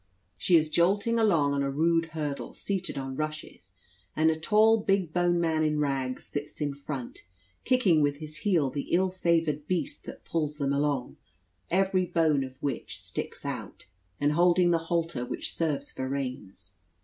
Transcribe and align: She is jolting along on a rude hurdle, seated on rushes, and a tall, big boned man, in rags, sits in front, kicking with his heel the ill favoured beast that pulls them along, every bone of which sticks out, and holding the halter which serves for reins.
She 0.35 0.55
is 0.55 0.71
jolting 0.71 1.19
along 1.19 1.53
on 1.53 1.61
a 1.61 1.69
rude 1.69 2.05
hurdle, 2.13 2.55
seated 2.55 2.97
on 2.97 3.15
rushes, 3.15 3.73
and 4.15 4.31
a 4.31 4.39
tall, 4.39 4.81
big 4.81 5.13
boned 5.13 5.39
man, 5.39 5.61
in 5.63 5.77
rags, 5.79 6.23
sits 6.25 6.59
in 6.59 6.73
front, 6.73 7.27
kicking 7.65 8.01
with 8.01 8.15
his 8.15 8.37
heel 8.37 8.71
the 8.71 8.89
ill 8.95 9.11
favoured 9.11 9.67
beast 9.67 10.05
that 10.05 10.25
pulls 10.25 10.57
them 10.57 10.73
along, 10.73 11.17
every 11.69 12.07
bone 12.07 12.43
of 12.43 12.55
which 12.63 12.99
sticks 12.99 13.45
out, 13.45 13.85
and 14.19 14.31
holding 14.31 14.71
the 14.71 14.79
halter 14.89 15.23
which 15.23 15.53
serves 15.55 15.91
for 15.91 16.09
reins. 16.09 16.73